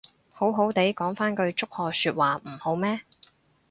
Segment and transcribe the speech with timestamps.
[0.33, 3.01] 好好哋講返句祝賀說話唔好咩